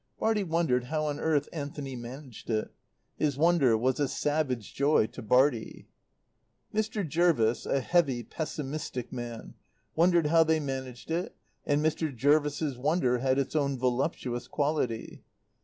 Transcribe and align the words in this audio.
Bartie 0.17 0.43
wondered 0.43 0.85
how 0.85 1.05
on 1.05 1.19
earth 1.19 1.47
Anthony 1.53 1.95
managed 1.95 2.49
it. 2.49 2.73
His 3.19 3.37
wonder 3.37 3.77
was 3.77 3.99
a 3.99 4.07
savage 4.07 4.73
joy 4.73 5.05
to 5.05 5.21
Bartie. 5.21 5.89
Mr. 6.73 7.07
Jervis, 7.07 7.67
a 7.67 7.81
heavy, 7.81 8.23
pessimistic 8.23 9.13
man, 9.13 9.53
wondered 9.95 10.25
how 10.25 10.43
they 10.43 10.59
managed 10.59 11.11
it, 11.11 11.35
and 11.67 11.85
Mr. 11.85 12.11
Jervis's 12.15 12.79
wonder 12.79 13.19
had 13.19 13.37
its 13.37 13.55
own 13.55 13.77
voluptuous 13.77 14.47
quality. 14.47 15.21